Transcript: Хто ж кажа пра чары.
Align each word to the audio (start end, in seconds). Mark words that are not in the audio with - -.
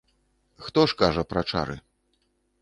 Хто 0.67 0.81
ж 0.93 0.97
кажа 1.01 1.23
пра 1.35 1.45
чары. 1.53 1.77